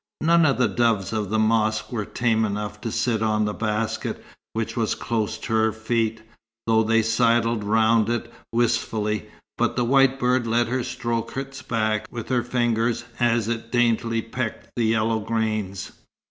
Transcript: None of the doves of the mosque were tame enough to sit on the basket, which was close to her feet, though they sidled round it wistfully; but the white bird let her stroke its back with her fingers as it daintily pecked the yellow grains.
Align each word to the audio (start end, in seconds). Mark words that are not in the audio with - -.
None 0.21 0.47
of 0.47 0.57
the 0.57 0.67
doves 0.67 1.13
of 1.13 1.29
the 1.29 1.37
mosque 1.37 1.91
were 1.91 2.05
tame 2.05 2.43
enough 2.43 2.81
to 2.81 2.91
sit 2.91 3.21
on 3.21 3.45
the 3.45 3.53
basket, 3.53 4.25
which 4.53 4.75
was 4.75 4.95
close 4.95 5.37
to 5.37 5.53
her 5.53 5.71
feet, 5.71 6.23
though 6.65 6.81
they 6.81 7.03
sidled 7.03 7.63
round 7.63 8.09
it 8.09 8.33
wistfully; 8.51 9.29
but 9.59 9.75
the 9.75 9.85
white 9.85 10.17
bird 10.19 10.47
let 10.47 10.65
her 10.69 10.83
stroke 10.83 11.37
its 11.37 11.61
back 11.61 12.07
with 12.09 12.29
her 12.29 12.41
fingers 12.41 13.05
as 13.19 13.47
it 13.47 13.71
daintily 13.71 14.23
pecked 14.23 14.71
the 14.75 14.85
yellow 14.85 15.19
grains. 15.19 15.91